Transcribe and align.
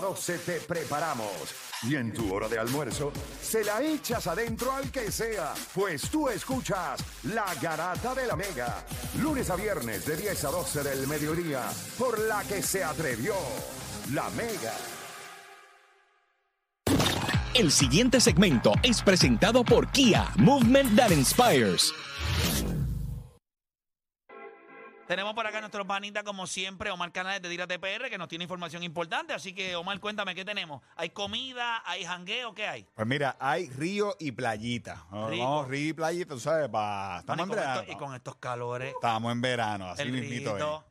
12 0.00 0.38
te 0.38 0.58
preparamos. 0.60 1.30
Y 1.82 1.96
en 1.96 2.14
tu 2.14 2.32
hora 2.32 2.48
de 2.48 2.58
almuerzo, 2.58 3.12
se 3.42 3.62
la 3.62 3.82
echas 3.82 4.26
adentro 4.26 4.72
al 4.72 4.90
que 4.90 5.12
sea, 5.12 5.52
pues 5.74 6.08
tú 6.08 6.30
escuchas 6.30 7.04
La 7.24 7.44
Garata 7.60 8.14
de 8.14 8.26
la 8.26 8.34
Mega. 8.34 8.86
Lunes 9.20 9.50
a 9.50 9.56
viernes 9.56 10.06
de 10.06 10.16
10 10.16 10.44
a 10.44 10.48
12 10.48 10.82
del 10.82 11.06
mediodía, 11.06 11.68
por 11.98 12.18
la 12.20 12.42
que 12.44 12.62
se 12.62 12.82
atrevió 12.82 13.34
La 14.14 14.30
Mega. 14.30 14.72
El 17.52 17.70
siguiente 17.70 18.18
segmento 18.18 18.72
es 18.82 19.02
presentado 19.02 19.62
por 19.62 19.88
Kia, 19.88 20.30
Movement 20.36 20.96
That 20.96 21.10
Inspires. 21.10 21.92
Tenemos 25.12 25.34
por 25.34 25.46
acá 25.46 25.60
nuestro 25.60 25.86
panita, 25.86 26.24
como 26.24 26.46
siempre, 26.46 26.90
Omar 26.90 27.12
Canales 27.12 27.42
de 27.42 27.50
Dira 27.50 27.66
TPR, 27.66 28.08
que 28.08 28.16
nos 28.16 28.28
tiene 28.28 28.44
información 28.44 28.82
importante. 28.82 29.34
Así 29.34 29.52
que, 29.54 29.76
Omar, 29.76 30.00
cuéntame, 30.00 30.34
¿qué 30.34 30.42
tenemos? 30.42 30.80
¿Hay 30.96 31.10
comida? 31.10 31.82
¿Hay 31.84 32.02
jangueo? 32.06 32.54
¿Qué 32.54 32.66
hay? 32.66 32.86
Pues 32.94 33.06
mira, 33.06 33.36
hay 33.38 33.68
río 33.68 34.16
y 34.18 34.32
playita. 34.32 35.04
Rico. 35.28 35.44
vamos, 35.44 35.68
río 35.68 35.90
y 35.90 35.92
playita, 35.92 36.32
tú 36.32 36.40
sabes, 36.40 36.70
pa- 36.70 37.18
estamos 37.20 37.42
en 37.42 37.48
Bueno, 37.48 37.52
y, 37.52 37.56
con 37.56 37.56
verano. 37.56 37.80
estos, 37.82 37.94
y 37.94 37.98
con 37.98 38.14
estos 38.14 38.36
calores. 38.36 38.94
Estamos 38.94 39.32
en 39.32 39.40
verano, 39.42 39.88
así 39.90 40.00
El 40.00 40.12
mismito 40.12 40.48
es. 40.50 40.54
rito. 40.54 40.84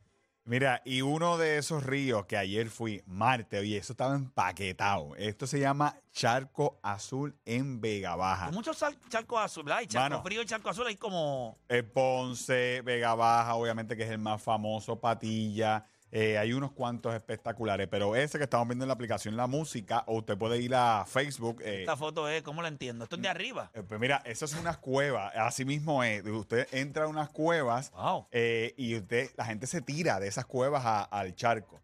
Mira, 0.43 0.81
y 0.85 1.01
uno 1.01 1.37
de 1.37 1.57
esos 1.59 1.83
ríos 1.83 2.25
que 2.25 2.35
ayer 2.35 2.69
fui, 2.69 3.03
Marte, 3.05 3.59
oye, 3.59 3.77
eso 3.77 3.93
estaba 3.93 4.15
empaquetado. 4.15 5.15
Esto 5.15 5.45
se 5.45 5.59
llama 5.59 5.95
Charco 6.11 6.79
Azul 6.81 7.37
en 7.45 7.79
Vega 7.79 8.15
Baja. 8.15 8.47
Hay 8.47 8.51
muchos 8.51 8.83
charcos 9.09 9.39
azules, 9.39 9.65
¿verdad? 9.65 9.79
Hay 9.79 9.87
charco 9.87 10.09
Mano. 10.09 10.23
frío 10.23 10.41
y 10.41 10.45
charco 10.45 10.69
azul. 10.69 10.87
Hay 10.87 10.95
como... 10.95 11.59
Eh, 11.69 11.83
Ponce, 11.83 12.81
Vega 12.83 13.13
Baja, 13.13 13.53
obviamente 13.53 13.95
que 13.95 14.03
es 14.03 14.09
el 14.09 14.17
más 14.17 14.41
famoso, 14.41 14.99
Patilla. 14.99 15.85
Eh, 16.11 16.37
hay 16.37 16.53
unos 16.53 16.71
cuantos 16.71 17.13
espectaculares, 17.15 17.87
pero 17.89 18.15
ese 18.15 18.37
que 18.37 18.43
estamos 18.43 18.67
viendo 18.67 18.83
en 18.85 18.87
la 18.89 18.93
aplicación 18.93 19.37
La 19.37 19.47
Música, 19.47 20.03
o 20.07 20.17
usted 20.17 20.37
puede 20.37 20.57
ir 20.59 20.75
a 20.75 21.05
Facebook. 21.07 21.61
eh, 21.63 21.81
Esta 21.81 21.95
foto 21.97 22.27
es, 22.27 22.41
¿cómo 22.43 22.61
la 22.61 22.67
entiendo? 22.67 23.03
Esto 23.05 23.15
es 23.15 23.21
de 23.21 23.29
arriba. 23.29 23.71
Eh, 23.73 23.83
Pues 23.87 23.99
mira, 23.99 24.21
eso 24.25 24.45
es 24.45 24.53
unas 24.55 24.77
cuevas, 24.77 25.33
así 25.35 25.65
mismo 25.65 26.03
es. 26.03 26.23
Usted 26.25 26.67
entra 26.71 27.05
a 27.05 27.07
unas 27.07 27.29
cuevas 27.29 27.91
Wow. 27.91 28.27
eh, 28.31 28.73
y 28.77 28.95
usted, 28.97 29.29
la 29.37 29.45
gente 29.45 29.67
se 29.67 29.81
tira 29.81 30.19
de 30.19 30.27
esas 30.27 30.45
cuevas 30.45 30.83
a- 30.85 31.03
al 31.03 31.33
charco. 31.35 31.79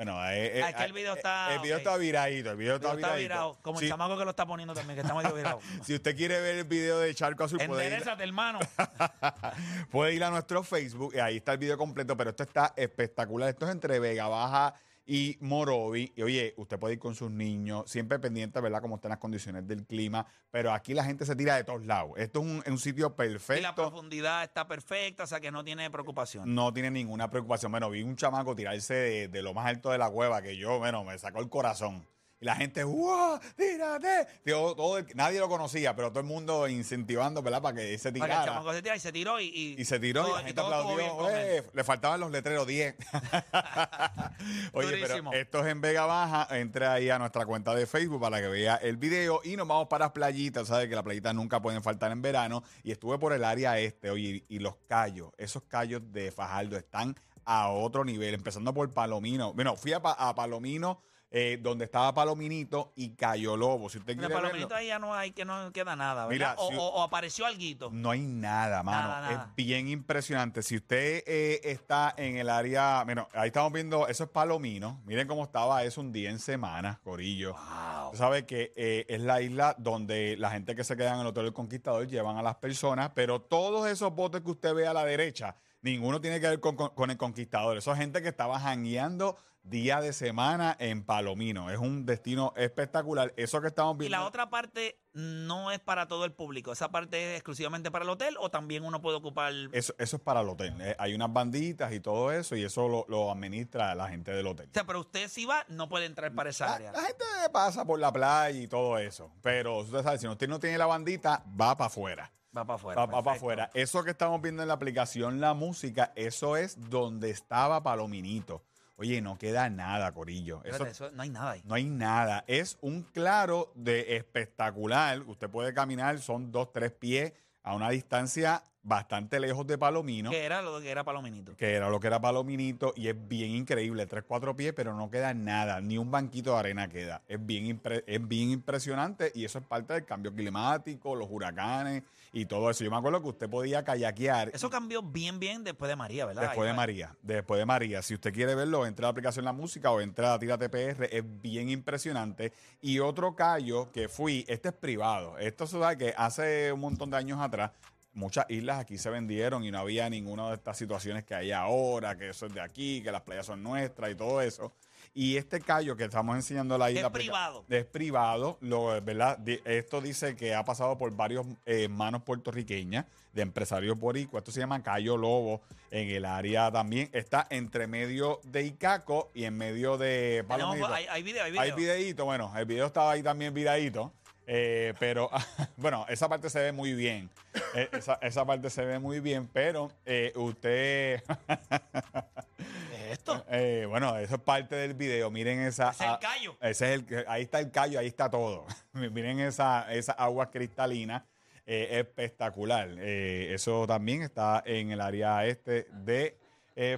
Bueno, 0.00 0.16
eh, 0.30 0.58
eh, 0.60 0.62
Ah, 0.64 0.70
es 0.70 0.76
que 0.76 0.84
el 0.84 0.92
video 0.94 1.12
está- 1.12 1.52
El 1.54 1.60
video 1.60 1.76
está 1.76 1.94
viradito, 1.98 2.50
el 2.52 2.56
video 2.56 2.76
está, 2.76 2.94
virado. 3.16 3.58
Como 3.60 3.78
Si- 3.80 3.84
el 3.84 3.90
chamaco 3.90 4.16
que 4.16 4.24
lo 4.24 4.30
está 4.30 4.46
poniendo 4.46 4.72
también, 4.72 4.94
que 4.96 5.02
está 5.02 5.12
medio 5.14 5.34
virado. 5.34 5.60
Si 5.84 5.94
usted 5.94 6.16
quiere 6.16 6.40
ver 6.40 6.56
el 6.56 6.64
video 6.64 7.00
de 7.00 7.14
Charco 7.14 7.44
Azul, 7.44 7.58
puede 7.58 7.84
ir, 7.86 7.92
Enderezate, 7.92 8.22
hermano. 8.24 8.60
puede 9.90 10.14
ir 10.14 10.24
a 10.24 10.30
nuestro 10.30 10.62
Facebook 10.62 11.12
y 11.14 11.18
ahí 11.18 11.36
está 11.36 11.52
el 11.52 11.58
video 11.58 11.76
completo, 11.76 12.16
pero 12.16 12.30
esto 12.30 12.44
está 12.44 12.72
espectacular. 12.76 13.50
Esto 13.50 13.66
es 13.66 13.72
entre 13.72 13.98
Vega 13.98 14.26
Baja 14.26 14.72
y 15.12 15.36
Morovi. 15.40 16.12
Y 16.14 16.22
oye, 16.22 16.54
usted 16.56 16.78
puede 16.78 16.94
ir 16.94 17.00
con 17.00 17.16
sus 17.16 17.32
niños, 17.32 17.90
siempre 17.90 18.20
pendiente, 18.20 18.60
¿verdad?, 18.60 18.80
cómo 18.80 18.94
están 18.94 19.08
las 19.08 19.18
condiciones 19.18 19.66
del 19.66 19.84
clima. 19.84 20.24
Pero 20.52 20.72
aquí 20.72 20.94
la 20.94 21.02
gente 21.02 21.26
se 21.26 21.34
tira 21.34 21.56
de 21.56 21.64
todos 21.64 21.84
lados. 21.84 22.12
Esto 22.16 22.38
es 22.38 22.46
un, 22.46 22.62
un 22.64 22.78
sitio 22.78 23.06
Y 23.06 23.10
la 23.10 23.16
perfecto. 23.16 23.74
profundidad 23.74 24.44
está 24.44 24.68
perfecta, 24.68 25.24
o 25.24 25.26
sea 25.26 25.40
que 25.40 25.50
no 25.50 25.64
tiene 25.64 25.90
preocupación. 25.90 26.54
No 26.54 26.72
tiene 26.72 26.92
ninguna 26.92 27.28
preocupación. 27.28 27.72
Bueno, 27.72 27.90
vi 27.90 28.02
un 28.04 28.14
chamaco 28.14 28.54
tirarse 28.54 28.94
de, 28.94 29.28
de 29.28 29.42
lo 29.42 29.52
más 29.52 29.66
alto 29.66 29.90
de 29.90 29.98
la 29.98 30.08
cueva 30.10 30.42
que 30.42 30.56
yo, 30.56 30.78
bueno, 30.78 31.02
me 31.02 31.18
sacó 31.18 31.40
el 31.40 31.48
corazón. 31.48 32.06
Y 32.42 32.46
la 32.46 32.56
gente, 32.56 32.82
¡wow! 32.84 33.38
¡Tírate! 33.54 34.26
Todo 34.46 34.98
nadie 35.14 35.38
lo 35.40 35.48
conocía, 35.50 35.94
pero 35.94 36.08
todo 36.08 36.20
el 36.20 36.26
mundo 36.26 36.66
incentivando, 36.68 37.42
¿verdad? 37.42 37.60
Para 37.60 37.76
que 37.76 37.98
se 37.98 38.10
Para 38.12 38.12
que 38.12 38.18
el 38.18 38.24
tirara. 38.40 38.44
chamaco 38.46 38.72
se 38.72 38.80
tira 38.82 38.96
y 38.96 39.00
se 39.00 39.12
tiró 39.12 39.40
y... 39.40 39.44
Y, 39.48 39.74
Y 39.80 39.84
se 39.84 40.00
tiró 40.00 40.26
y 40.26 40.32
la 40.32 40.38
gente 40.44 40.60
aplaudió. 40.60 41.28
"Eh", 41.28 41.62
le 41.74 41.84
faltaban 41.84 42.18
los 42.18 42.30
letreros 42.30 42.66
10. 42.66 42.94
Oye, 44.72 44.86
Durísimo. 45.00 45.30
pero 45.30 45.42
esto 45.42 45.60
es 45.60 45.66
en 45.66 45.80
Vega 45.80 46.06
Baja. 46.06 46.48
Entre 46.58 46.86
ahí 46.86 47.10
a 47.10 47.18
nuestra 47.18 47.44
cuenta 47.44 47.74
de 47.74 47.86
Facebook 47.86 48.20
para 48.20 48.40
que 48.40 48.48
vea 48.48 48.76
el 48.76 48.96
video. 48.96 49.40
Y 49.44 49.56
nos 49.56 49.68
vamos 49.68 49.88
para 49.88 50.06
las 50.06 50.12
playitas. 50.12 50.68
Sabes 50.68 50.88
que 50.88 50.94
las 50.94 51.04
playitas 51.04 51.34
nunca 51.34 51.60
pueden 51.60 51.82
faltar 51.82 52.10
en 52.12 52.22
verano. 52.22 52.62
Y 52.82 52.92
estuve 52.92 53.18
por 53.18 53.32
el 53.32 53.44
área 53.44 53.78
este, 53.78 54.10
oye, 54.10 54.44
y 54.48 54.58
los 54.60 54.76
callos, 54.88 55.30
esos 55.36 55.62
callos 55.64 56.00
de 56.12 56.30
Fajardo 56.32 56.76
están 56.76 57.16
a 57.44 57.70
otro 57.70 58.04
nivel. 58.04 58.34
Empezando 58.34 58.72
por 58.72 58.90
Palomino. 58.92 59.52
Bueno, 59.52 59.76
fui 59.76 59.92
a, 59.92 60.00
Pa- 60.00 60.12
a 60.18 60.34
Palomino. 60.34 61.02
Eh, 61.32 61.58
donde 61.62 61.84
estaba 61.84 62.12
Palominito 62.12 62.92
y 62.96 63.10
Cayo 63.14 63.56
Lobo. 63.56 63.88
Si 63.88 63.98
usted 63.98 64.16
verlo, 64.16 64.34
palomito 64.34 64.74
ahí 64.74 64.88
ya 64.88 64.98
no 64.98 65.14
hay 65.14 65.30
que 65.30 65.44
no 65.44 65.72
queda 65.72 65.94
nada, 65.94 66.26
¿verdad? 66.26 66.30
Mira, 66.30 66.54
o, 66.58 66.68
si- 66.70 66.76
o- 66.76 66.88
o 66.88 67.02
apareció 67.02 67.46
alguito. 67.46 67.88
no 67.92 68.10
hay 68.10 68.20
nada, 68.20 68.82
mano. 68.82 69.08
Nada, 69.08 69.20
nada. 69.30 69.44
Es 69.50 69.54
bien 69.54 69.88
impresionante. 69.88 70.62
Si 70.62 70.76
usted 70.76 71.22
eh, 71.26 71.60
está 71.64 72.12
en 72.16 72.36
el 72.36 72.48
área, 72.48 73.04
bueno, 73.04 73.28
ahí 73.34 73.46
estamos 73.48 73.72
viendo, 73.72 74.08
eso 74.08 74.24
es 74.24 74.30
Palomino. 74.30 75.00
Miren 75.04 75.28
cómo 75.28 75.44
estaba 75.44 75.84
eso 75.84 76.00
un 76.00 76.12
día 76.12 76.30
en 76.30 76.38
semana, 76.40 76.98
Corillo. 77.04 77.52
Wow. 77.54 78.10
Tú 78.10 78.16
sabes 78.16 78.42
que 78.44 78.72
eh, 78.74 79.06
es 79.08 79.20
la 79.20 79.40
isla 79.40 79.76
donde 79.78 80.36
la 80.36 80.50
gente 80.50 80.74
que 80.74 80.82
se 80.82 80.96
queda 80.96 81.14
en 81.14 81.20
el 81.20 81.26
Hotel 81.28 81.44
del 81.44 81.52
Conquistador 81.52 82.08
llevan 82.08 82.38
a 82.38 82.42
las 82.42 82.56
personas, 82.56 83.12
pero 83.14 83.40
todos 83.40 83.88
esos 83.88 84.12
botes 84.14 84.40
que 84.40 84.50
usted 84.50 84.74
ve 84.74 84.86
a 84.88 84.92
la 84.92 85.04
derecha, 85.04 85.54
ninguno 85.82 86.20
tiene 86.20 86.40
que 86.40 86.48
ver 86.48 86.60
con, 86.60 86.74
con- 86.74 86.90
con 86.90 87.10
el 87.10 87.16
Conquistador. 87.16 87.76
Eso 87.76 87.92
es 87.92 87.98
gente 87.98 88.20
que 88.20 88.28
estaba 88.28 88.58
jangueando 88.58 89.36
día 89.62 90.00
de 90.00 90.12
semana 90.12 90.76
en 90.78 91.04
Palomino. 91.04 91.70
Es 91.70 91.78
un 91.78 92.06
destino 92.06 92.52
espectacular. 92.56 93.32
Eso 93.36 93.60
que 93.60 93.68
estamos 93.68 93.94
Y 93.96 93.98
viendo. 94.00 94.16
la 94.18 94.24
otra 94.26 94.50
parte 94.50 94.98
no 95.12 95.70
es 95.70 95.80
para 95.80 96.08
todo 96.08 96.24
el 96.24 96.32
público. 96.32 96.72
Esa 96.72 96.90
parte 96.90 97.30
es 97.32 97.36
exclusivamente 97.36 97.90
para 97.90 98.04
el 98.04 98.10
hotel 98.10 98.36
o 98.40 98.50
también 98.50 98.84
uno 98.84 99.00
puede 99.00 99.16
ocupar. 99.16 99.52
Eso, 99.72 99.94
eso 99.98 100.16
es 100.16 100.22
para 100.22 100.40
el 100.40 100.48
hotel. 100.48 100.74
Eh, 100.80 100.96
hay 100.98 101.14
unas 101.14 101.32
banditas 101.32 101.92
y 101.92 102.00
todo 102.00 102.32
eso, 102.32 102.56
y 102.56 102.64
eso 102.64 102.88
lo, 102.88 103.04
lo 103.08 103.30
administra 103.30 103.94
la 103.94 104.08
gente 104.08 104.30
del 104.32 104.46
hotel. 104.46 104.68
O 104.70 104.72
sea, 104.74 104.84
pero 104.84 105.00
usted 105.00 105.28
si 105.28 105.44
va, 105.44 105.64
no 105.68 105.88
puede 105.88 106.06
entrar 106.06 106.34
para 106.34 106.50
esa 106.50 106.66
La, 106.66 106.74
área. 106.74 106.92
la 106.92 107.00
gente 107.02 107.24
pasa 107.52 107.84
por 107.84 107.98
la 107.98 108.12
playa 108.12 108.58
y 108.58 108.66
todo 108.68 108.98
eso. 108.98 109.32
Pero 109.42 109.78
usted 109.80 110.02
sabe, 110.02 110.18
si 110.18 110.26
usted 110.28 110.48
no 110.48 110.58
tiene 110.60 110.78
la 110.78 110.86
bandita, 110.86 111.44
va 111.60 111.76
para 111.76 111.86
afuera. 111.88 112.32
Va 112.56 112.64
para 112.64 112.74
afuera. 112.76 113.06
Va, 113.06 113.22
para 113.22 113.36
afuera. 113.36 113.70
Eso 113.74 114.02
que 114.02 114.10
estamos 114.10 114.40
viendo 114.42 114.62
en 114.62 114.68
la 114.68 114.74
aplicación 114.74 115.40
La 115.40 115.54
Música, 115.54 116.12
eso 116.16 116.56
es 116.56 116.90
donde 116.90 117.30
estaba 117.30 117.82
Palominito. 117.82 118.64
Oye, 119.00 119.22
no 119.22 119.38
queda 119.38 119.70
nada, 119.70 120.12
Corillo. 120.12 120.60
Eso, 120.62 120.72
Espérate, 120.84 120.90
eso- 120.90 121.10
no 121.12 121.22
hay 121.22 121.30
nada 121.30 121.52
ahí. 121.52 121.62
no 121.64 121.74
hay 121.74 121.84
nada. 121.86 122.44
Es 122.46 122.76
un 122.82 123.02
claro 123.02 123.72
de 123.74 124.14
espectacular. 124.16 125.22
Usted 125.22 125.48
puede 125.48 125.72
caminar, 125.72 126.18
son 126.18 126.52
dos, 126.52 126.70
tres 126.70 126.92
pies 126.92 127.32
a 127.62 127.74
una 127.74 127.88
distancia 127.88 128.62
bastante 128.82 129.38
lejos 129.40 129.66
de 129.66 129.76
Palomino. 129.76 130.30
Que 130.30 130.44
era 130.44 130.62
lo 130.62 130.80
que 130.80 130.90
era 130.90 131.04
Palominito. 131.04 131.56
que 131.56 131.74
era 131.74 131.90
lo 131.90 132.00
que 132.00 132.06
era 132.06 132.20
Palominito, 132.20 132.92
y 132.96 133.08
es 133.08 133.28
bien 133.28 133.50
increíble, 133.50 134.06
tres, 134.06 134.24
cuatro 134.26 134.56
pies, 134.56 134.72
pero 134.74 134.94
no 134.94 135.10
queda 135.10 135.34
nada, 135.34 135.80
ni 135.80 135.98
un 135.98 136.10
banquito 136.10 136.52
de 136.52 136.58
arena 136.58 136.88
queda. 136.88 137.22
Es 137.28 137.44
bien, 137.44 137.80
es 138.06 138.28
bien 138.28 138.50
impresionante 138.50 139.32
y 139.34 139.44
eso 139.44 139.58
es 139.58 139.64
parte 139.64 139.94
del 139.94 140.04
cambio 140.04 140.34
climático, 140.34 141.14
los 141.14 141.28
huracanes 141.30 142.02
y 142.32 142.46
todo 142.46 142.70
eso. 142.70 142.84
Yo 142.84 142.90
me 142.90 142.96
acuerdo 142.96 143.20
que 143.22 143.28
usted 143.28 143.50
podía 143.50 143.84
kayakear 143.84 144.50
Eso 144.54 144.70
cambió 144.70 145.02
bien, 145.02 145.38
bien 145.38 145.64
después 145.64 145.88
de 145.88 145.96
María, 145.96 146.26
¿verdad? 146.26 146.42
después 146.42 146.68
de 146.68 146.74
María, 146.74 147.16
después 147.22 147.58
de 147.58 147.66
María. 147.66 148.02
Si 148.02 148.14
usted 148.14 148.32
quiere 148.32 148.54
verlo, 148.54 148.86
entre 148.86 149.04
a 149.04 149.08
la 149.08 149.10
aplicación 149.10 149.44
La 149.44 149.52
Música 149.52 149.90
o 149.90 150.00
entre 150.00 150.26
a 150.26 150.38
Tira 150.38 150.56
TPR, 150.56 151.08
es 151.10 151.24
bien 151.42 151.68
impresionante. 151.68 152.52
Y 152.80 152.98
otro 153.00 153.34
callo 153.34 153.90
que 153.92 154.08
fui, 154.08 154.44
este 154.48 154.68
es 154.68 154.74
privado. 154.74 155.38
Esto 155.38 155.66
se 155.66 155.78
sabe 155.78 155.98
que 155.98 156.14
hace 156.16 156.72
un 156.72 156.80
montón 156.80 157.10
de 157.10 157.16
años 157.16 157.40
atrás, 157.40 157.72
muchas 158.12 158.46
islas 158.48 158.80
aquí 158.80 158.98
se 158.98 159.10
vendieron 159.10 159.64
y 159.64 159.70
no 159.70 159.78
había 159.78 160.08
ninguna 160.10 160.48
de 160.48 160.54
estas 160.54 160.76
situaciones 160.76 161.24
que 161.24 161.34
hay 161.34 161.52
ahora, 161.52 162.16
que 162.16 162.30
eso 162.30 162.46
es 162.46 162.54
de 162.54 162.60
aquí, 162.60 163.02
que 163.02 163.12
las 163.12 163.22
playas 163.22 163.46
son 163.46 163.62
nuestras 163.62 164.10
y 164.10 164.14
todo 164.14 164.40
eso. 164.40 164.72
Y 165.12 165.36
este 165.36 165.60
callo 165.60 165.96
que 165.96 166.04
estamos 166.04 166.36
enseñando 166.36 166.78
la 166.78 166.88
Es 166.88 166.96
isla. 166.96 167.10
privado. 167.10 167.64
Es 167.68 167.84
privado, 167.84 168.58
lo, 168.60 169.00
¿verdad? 169.02 169.38
Esto 169.64 170.00
dice 170.00 170.36
que 170.36 170.54
ha 170.54 170.64
pasado 170.64 170.96
por 170.98 171.10
varios 171.16 171.46
eh, 171.66 171.88
manos 171.88 172.22
puertorriqueñas 172.22 173.06
de 173.32 173.42
empresarios 173.42 173.98
boricuas. 173.98 174.42
Esto 174.42 174.52
se 174.52 174.60
llama 174.60 174.82
Cayo 174.84 175.16
Lobo 175.16 175.62
en 175.90 176.08
el 176.10 176.24
área 176.24 176.70
también. 176.70 177.10
Está 177.12 177.46
entre 177.50 177.88
medio 177.88 178.40
de 178.44 178.62
Icaco 178.62 179.30
y 179.34 179.44
en 179.44 179.56
medio 179.58 179.98
de 179.98 180.44
Palomito. 180.46 180.86
hay, 180.86 181.06
hay 181.06 181.22
video, 181.24 181.42
hay 181.44 181.50
video. 181.50 181.62
Hay 181.62 181.72
videíto, 181.72 182.24
bueno, 182.24 182.52
el 182.56 182.66
video 182.66 182.86
estaba 182.86 183.10
ahí 183.12 183.22
también 183.22 183.52
videíto. 183.52 184.12
Eh, 184.52 184.94
pero 184.98 185.30
bueno, 185.76 186.04
esa 186.08 186.28
parte 186.28 186.50
se 186.50 186.58
ve 186.58 186.72
muy 186.72 186.92
bien. 186.92 187.30
Eh, 187.72 187.88
esa, 187.92 188.14
esa 188.20 188.44
parte 188.44 188.68
se 188.68 188.84
ve 188.84 188.98
muy 188.98 189.20
bien, 189.20 189.48
pero 189.52 189.92
eh, 190.04 190.32
usted, 190.34 191.22
¿Qué 191.22 192.96
es 192.96 193.12
esto? 193.12 193.44
eh, 193.50 193.86
bueno, 193.88 194.18
eso 194.18 194.34
es 194.34 194.40
parte 194.40 194.74
del 194.74 194.94
video. 194.94 195.30
Miren 195.30 195.60
esa. 195.60 195.90
Ese 195.90 196.04
es 196.04 196.10
el 196.10 196.18
callo. 196.18 196.56
ese 196.60 196.94
es 196.94 197.00
el, 197.00 197.24
ahí 197.28 197.42
está 197.42 197.60
el 197.60 197.70
callo, 197.70 198.00
ahí 198.00 198.08
está 198.08 198.28
todo. 198.28 198.66
Miren 198.92 199.38
esa, 199.38 199.92
esa 199.92 200.12
agua 200.14 200.50
cristalina, 200.50 201.24
espectacular. 201.64 202.88
Eso 202.98 203.86
también 203.86 204.22
está 204.22 204.64
en 204.66 204.90
el 204.90 205.00
área 205.00 205.46
este 205.46 205.86
de 205.92 206.36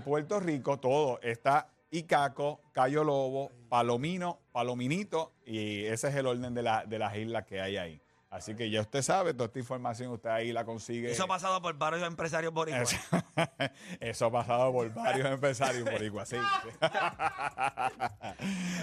Puerto 0.03 0.41
Rico. 0.41 0.79
Todo 0.79 1.21
está 1.21 1.69
Icaco, 1.93 2.61
Cayo 2.73 3.05
Lobo, 3.05 3.53
Palomino, 3.69 4.41
Palominito, 4.51 5.33
y 5.45 5.85
ese 5.85 6.09
es 6.09 6.15
el 6.17 6.27
orden 6.27 6.55
de, 6.55 6.63
la- 6.63 6.85
de 6.87 6.99
las 6.99 7.15
islas 7.17 7.45
que 7.45 7.61
hay 7.61 7.77
ahí. 7.77 8.01
Así 8.31 8.55
que 8.55 8.71
ya 8.71 8.81
usted 8.81 9.03
sabe, 9.03 9.35
toda 9.35 9.45
esta 9.49 9.59
información 9.59 10.11
usted 10.11 10.31
ahí 10.31 10.53
la 10.53 10.65
consigue. 10.65 11.11
Eso 11.13 11.25
ha 11.25 11.27
pasado 11.27 11.61
por 11.61 11.77
varios 11.77 12.03
empresarios 12.03 12.51
boricuas. 12.51 12.97
Eso, 14.01 14.25
ha 14.27 14.31
pasado 14.33 14.73
por 14.73 14.91
varios 14.95 15.27
empresarios 15.31 15.85
boricuas, 15.85 16.31
sí. 16.31 16.37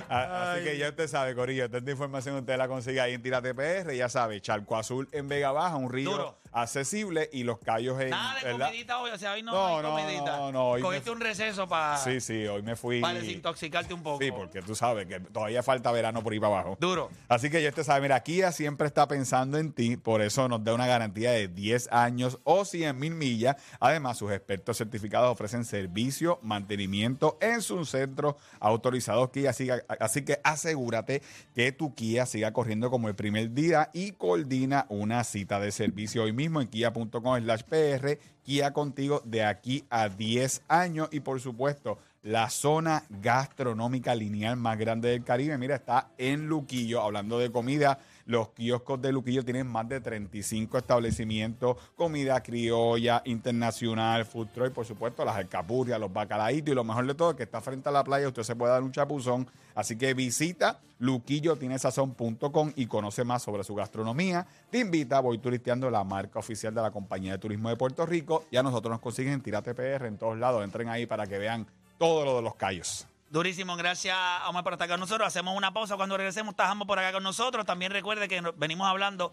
Así 0.07 0.63
que 0.63 0.77
ya 0.77 0.89
usted 0.89 1.07
sabe, 1.07 1.33
Corillo, 1.33 1.67
toda 1.67 1.79
esta 1.79 1.89
información 1.89 2.35
usted 2.35 2.57
la 2.57 2.67
consigue 2.67 3.01
ahí 3.01 3.15
en 3.15 3.23
Tírate 3.23 3.55
PR, 3.55 3.91
ya 3.95 4.07
sabe, 4.07 4.39
Charco 4.39 4.77
Azul 4.77 5.09
en 5.11 5.27
Vega 5.27 5.51
Baja, 5.51 5.77
un 5.77 5.89
río 5.91 6.11
Duro. 6.11 6.37
Accesible 6.51 7.29
y 7.31 7.43
los 7.43 7.59
callos 7.59 7.99
en... 8.01 8.09
Nada 8.09 8.35
de 8.39 8.45
¿verdad? 8.45 8.67
comidita 8.67 8.99
hoy, 8.99 9.11
o 9.11 9.17
sea, 9.17 9.33
hoy 9.33 9.43
no, 9.43 9.51
No, 9.51 9.77
hay 9.77 9.83
no, 9.83 9.89
comidita. 9.91 10.37
no, 10.37 10.51
no, 10.51 10.69
hoy 10.69 10.81
Cogiste 10.81 11.11
un 11.11 11.19
receso 11.19 11.67
para 11.67 11.97
Sí, 11.97 12.19
sí, 12.21 12.45
hoy 12.47 12.61
me 12.63 12.75
fui... 12.75 13.01
desintoxicarte 13.01 13.93
un 13.93 14.03
poco. 14.03 14.23
Sí, 14.23 14.31
porque 14.31 14.61
tú 14.61 14.75
sabes 14.75 15.05
que 15.07 15.19
todavía 15.19 15.63
falta 15.63 15.91
verano 15.91 16.23
por 16.23 16.33
ahí 16.33 16.39
para 16.39 16.53
abajo. 16.59 16.77
Duro. 16.79 17.09
Así 17.27 17.49
que 17.49 17.61
ya 17.61 17.69
usted 17.69 17.83
sabe, 17.83 18.01
mira, 18.01 18.19
Kia 18.21 18.51
siempre 18.51 18.87
está 18.87 19.07
pensando 19.07 19.57
en 19.57 19.71
ti, 19.73 19.97
por 19.97 20.21
eso 20.21 20.47
nos 20.47 20.63
da 20.63 20.73
una 20.73 20.87
garantía 20.87 21.31
de 21.31 21.47
10 21.47 21.89
años 21.91 22.39
o 22.43 22.65
100 22.65 22.97
mil 22.97 23.13
millas. 23.15 23.55
Además, 23.79 24.17
sus 24.17 24.31
expertos 24.31 24.77
certificados 24.77 25.31
ofrecen 25.31 25.65
servicio, 25.65 26.39
mantenimiento 26.41 27.37
en 27.41 27.61
sus 27.61 27.89
centros 27.89 28.35
autorizados 28.59 29.29
Kia. 29.29 29.49
Así, 29.51 29.65
que- 29.67 29.83
así 29.99 30.23
que 30.23 30.39
asegúrate 30.43 31.21
que 31.53 31.71
tu 31.71 31.93
Kia 31.93 32.25
siga 32.25 32.53
corriendo 32.53 32.89
como 32.89 33.07
el 33.07 33.15
primer 33.15 33.53
día 33.53 33.89
y 33.93 34.11
coordina 34.13 34.85
una 34.89 35.23
cita 35.23 35.59
de 35.59 35.71
servicio 35.71 36.23
hoy 36.23 36.33
mismo 36.39 36.61
en 36.61 36.69
kia.com 36.69 37.37
slash 37.41 37.63
PR. 37.63 38.17
Kia 38.43 38.71
contigo 38.71 39.21
de 39.25 39.43
aquí 39.43 39.83
a 39.89 40.07
10 40.07 40.63
años 40.69 41.09
y 41.11 41.19
por 41.19 41.41
supuesto 41.41 41.97
la 42.23 42.49
zona 42.49 43.03
gastronómica 43.09 44.15
lineal 44.15 44.55
más 44.55 44.77
grande 44.77 45.09
del 45.09 45.25
Caribe. 45.25 45.57
Mira, 45.57 45.75
está 45.75 46.11
en 46.17 46.47
Luquillo, 46.47 47.01
hablando 47.01 47.39
de 47.39 47.51
comida. 47.51 47.99
Los 48.29 48.49
kioscos 48.49 49.01
de 49.01 49.11
Luquillo 49.11 49.43
tienen 49.43 49.65
más 49.65 49.89
de 49.89 50.01
35 50.01 50.77
establecimientos, 50.77 51.77
comida 51.95 52.39
criolla, 52.43 53.23
internacional, 53.25 54.23
food 54.23 54.49
truck 54.53 54.71
por 54.71 54.85
supuesto 54.85 55.25
las 55.25 55.35
alcapurrias, 55.35 55.99
los 55.99 56.13
bacalaitos 56.13 56.71
y 56.71 56.75
lo 56.75 56.83
mejor 56.83 57.07
de 57.07 57.15
todo 57.15 57.35
que 57.35 57.41
está 57.41 57.59
frente 57.59 57.89
a 57.89 57.91
la 57.91 58.03
playa, 58.03 58.27
usted 58.27 58.43
se 58.43 58.55
puede 58.55 58.71
dar 58.71 58.83
un 58.83 58.91
chapuzón. 58.91 59.47
Así 59.73 59.97
que 59.97 60.13
visita 60.13 60.79
luquillotinesazón.com 60.99 62.73
y 62.75 62.85
conoce 62.85 63.23
más 63.23 63.41
sobre 63.41 63.63
su 63.63 63.73
gastronomía. 63.73 64.45
Te 64.69 64.77
invita, 64.77 65.21
voy 65.21 65.39
turisteando 65.39 65.89
la 65.89 66.03
marca 66.03 66.37
oficial 66.37 66.75
de 66.75 66.83
la 66.83 66.91
Compañía 66.91 67.31
de 67.31 67.39
Turismo 67.39 67.69
de 67.69 67.77
Puerto 67.77 68.05
Rico 68.05 68.45
y 68.51 68.57
a 68.57 68.61
nosotros 68.61 68.91
nos 68.91 69.01
consiguen 69.01 69.33
en 69.33 69.41
Tirate 69.41 69.73
PR 69.73 70.05
en 70.05 70.19
todos 70.19 70.37
lados. 70.37 70.63
Entren 70.63 70.87
ahí 70.89 71.07
para 71.07 71.25
que 71.25 71.39
vean 71.39 71.65
todo 71.97 72.25
lo 72.25 72.35
de 72.35 72.43
los 72.43 72.53
callos. 72.53 73.07
Durísimo, 73.29 73.75
gracias 73.75 74.17
Omar 74.47 74.63
por 74.63 74.73
estar 74.73 74.89
con 74.89 74.99
nosotros. 74.99 75.27
Hacemos 75.27 75.55
una 75.55 75.71
pausa 75.71 75.95
cuando 75.95 76.17
regresemos, 76.17 76.55
tajamos 76.55 76.87
por 76.87 76.97
acá 76.97 77.11
con 77.11 77.21
nosotros. 77.21 77.63
También 77.65 77.91
recuerde 77.91 78.27
que 78.27 78.41
venimos 78.57 78.87
hablando. 78.87 79.31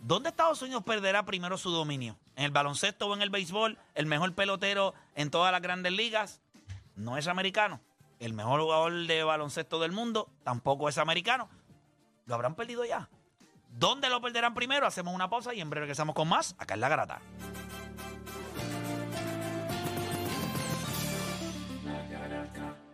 ¿Dónde 0.00 0.28
Estados 0.28 0.62
Unidos 0.62 0.84
perderá 0.84 1.24
primero 1.24 1.58
su 1.58 1.70
dominio? 1.70 2.16
¿En 2.36 2.44
el 2.44 2.52
baloncesto 2.52 3.08
o 3.08 3.14
en 3.14 3.22
el 3.22 3.30
béisbol? 3.30 3.76
¿El 3.96 4.06
mejor 4.06 4.32
pelotero 4.34 4.94
en 5.16 5.30
todas 5.30 5.50
las 5.50 5.60
grandes 5.60 5.92
ligas? 5.92 6.40
No 6.94 7.16
es 7.16 7.26
americano. 7.26 7.80
El 8.20 8.34
mejor 8.34 8.60
jugador 8.60 8.92
de 9.06 9.24
baloncesto 9.24 9.80
del 9.80 9.90
mundo 9.90 10.28
tampoco 10.44 10.88
es 10.88 10.98
americano. 10.98 11.48
¿Lo 12.26 12.36
habrán 12.36 12.54
perdido 12.54 12.84
ya? 12.84 13.08
¿Dónde 13.70 14.08
lo 14.08 14.20
perderán 14.20 14.54
primero? 14.54 14.86
Hacemos 14.86 15.12
una 15.12 15.28
pausa 15.28 15.52
y 15.54 15.60
en 15.60 15.70
breve 15.70 15.86
regresamos 15.86 16.14
con 16.14 16.28
más 16.28 16.54
acá 16.58 16.74
en 16.74 16.80
La 16.80 16.88
Garata. 16.88 17.20